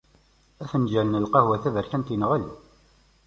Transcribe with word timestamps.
Afenǧal 0.63 1.07
n 1.09 1.21
lqahwa 1.25 1.55
taberkant 1.63 2.11
yenɣel. 2.13 2.45